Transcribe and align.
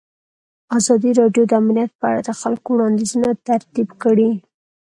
ازادي 0.77 1.11
راډیو 1.19 1.43
د 1.47 1.51
امنیت 1.61 1.91
په 1.99 2.05
اړه 2.11 2.21
د 2.27 2.31
خلکو 2.41 2.67
وړاندیزونه 2.73 3.29
ترتیب 3.47 3.89
کړي. 4.03 4.29